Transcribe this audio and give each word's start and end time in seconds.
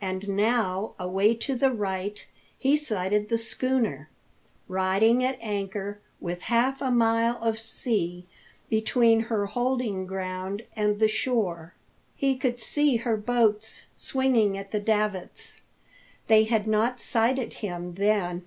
And 0.00 0.28
now, 0.28 0.94
away 0.96 1.34
to 1.34 1.56
the 1.56 1.72
right, 1.72 2.24
he 2.56 2.76
sighted 2.76 3.28
the 3.28 3.36
schooner, 3.36 4.08
riding 4.68 5.24
at 5.24 5.40
anchor 5.40 5.98
with 6.20 6.42
half 6.42 6.80
a 6.80 6.88
mile 6.92 7.36
of 7.42 7.58
sea 7.58 8.24
between 8.70 9.22
her 9.22 9.46
holding 9.46 10.06
ground 10.06 10.62
and 10.76 11.00
the 11.00 11.08
shore. 11.08 11.74
He 12.14 12.36
could 12.36 12.60
see 12.60 12.98
her 12.98 13.16
boats 13.16 13.86
swinging 13.96 14.56
at 14.56 14.70
the 14.70 14.78
davits. 14.78 15.60
They 16.28 16.44
had 16.44 16.68
not 16.68 17.00
sighted 17.00 17.54
him, 17.54 17.94
then. 17.94 18.44